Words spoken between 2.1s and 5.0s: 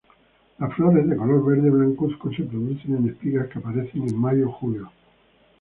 se producen en espigas que aparecen en mayo-julio.